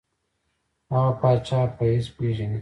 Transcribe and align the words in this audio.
هغه 0.93 1.11
پاچا 1.21 1.61
په 1.75 1.83
حیث 1.91 2.07
پېژني. 2.15 2.59